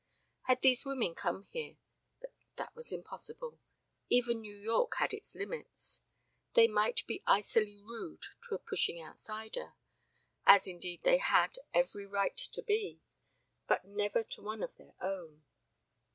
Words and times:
Had 0.45 0.63
these 0.63 0.83
women 0.83 1.13
come 1.13 1.43
here 1.43 1.77
but 2.19 2.33
that 2.55 2.75
was 2.75 2.91
impossible. 2.91 3.59
Even 4.09 4.41
New 4.41 4.55
York 4.57 4.95
had 4.97 5.13
its 5.13 5.35
limits. 5.35 6.01
They 6.55 6.67
might 6.67 7.05
be 7.05 7.21
icily 7.27 7.77
rude 7.77 8.23
to 8.49 8.55
a 8.55 8.57
pushing 8.57 8.99
outsider, 8.99 9.75
as 10.43 10.67
indeed 10.67 11.01
they 11.03 11.19
had 11.19 11.59
every 11.71 12.07
right 12.07 12.35
to 12.35 12.63
be, 12.63 13.03
but 13.67 13.85
never 13.85 14.23
to 14.23 14.41
one 14.41 14.63
of 14.63 14.75
their 14.75 14.95
own. 15.01 15.43